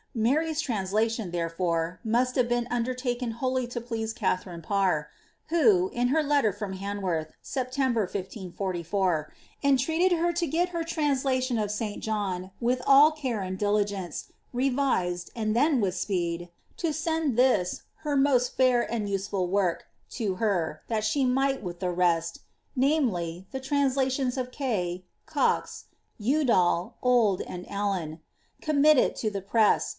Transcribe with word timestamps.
Mary's 0.15 0.59
translation, 0.59 1.31
therefore, 1.31 1.99
must 2.03 2.37
ave 2.37 2.47
been 2.49 2.67
undertaken 2.71 3.31
wholly 3.31 3.65
to 3.67 3.79
please 3.79 4.11
Katharine 4.13 4.63
Parr, 4.63 5.09
who, 5.49 5.89
in 5.93 6.07
her 6.09 6.23
letter 6.23 6.51
from 6.51 6.73
Hanworth, 6.77 7.29
Sept., 7.41 7.77
1544, 7.77 9.31
entreated 9.63 10.17
her 10.17 10.33
to 10.33 10.47
get 10.47 10.69
her 10.69 10.83
translation 10.83 11.57
of 11.57 11.71
St. 11.71 12.03
John, 12.03 12.51
with 12.59 12.81
all 12.85 13.11
care 13.11 13.41
and 13.41 13.57
diligence, 13.57 14.33
revised, 14.51 15.29
and 15.33 15.55
then, 15.55 15.79
with 15.79 15.95
speed." 15.95 16.49
to 16.77 16.91
send 16.91 17.37
this, 17.37 17.83
her 17.97 18.17
most 18.17 18.57
fair 18.57 18.81
and 18.91 19.07
useful 19.07 19.47
work,"' 19.47 19.85
to 20.09 20.35
her, 20.35 20.81
that 20.89 21.05
she 21.05 21.23
might, 21.25 21.63
with 21.63 21.79
the 21.79 21.91
rest 21.91 22.39
^viz., 22.77 23.45
the 23.51 23.59
translations 23.61 24.35
of 24.35 24.51
Kay, 24.51 25.05
Cox, 25.27 25.85
Udal, 26.19 26.95
Old, 27.03 27.41
and 27.43 27.69
.Allen, 27.69 28.19
commit 28.61 28.97
it 28.97 29.15
to 29.17 29.29
the 29.29 29.41
prest? 29.41 29.89